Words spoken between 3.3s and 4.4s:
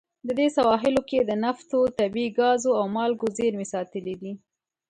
زیرمې ساتلې دي.